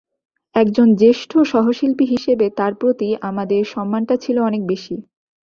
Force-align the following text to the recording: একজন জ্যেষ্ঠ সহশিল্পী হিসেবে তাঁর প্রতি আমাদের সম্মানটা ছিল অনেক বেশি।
একজন 0.55 0.87
জ্যেষ্ঠ 0.95 1.31
সহশিল্পী 1.51 2.05
হিসেবে 2.05 2.45
তাঁর 2.57 2.73
প্রতি 2.75 3.09
আমাদের 3.29 3.61
সম্মানটা 3.65 4.15
ছিল 4.23 4.37
অনেক 4.41 4.61
বেশি। 4.67 4.95